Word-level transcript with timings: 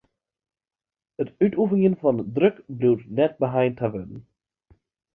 It 1.23 1.35
útoefenjen 1.45 1.95
fan 2.01 2.17
druk 2.35 2.57
bliuwt 2.77 3.05
net 3.17 3.33
beheind 3.41 3.75
ta 3.79 3.87
wurden. 3.93 4.19